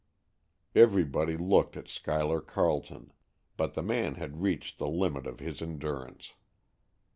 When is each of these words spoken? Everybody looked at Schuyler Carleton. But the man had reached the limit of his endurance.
Everybody 0.73 1.37
looked 1.37 1.77
at 1.77 1.87
Schuyler 1.87 2.41
Carleton. 2.41 3.13
But 3.55 3.75
the 3.75 3.83
man 3.83 4.15
had 4.15 4.41
reached 4.41 4.79
the 4.79 4.89
limit 4.89 5.27
of 5.27 5.39
his 5.39 5.61
endurance. 5.61 6.33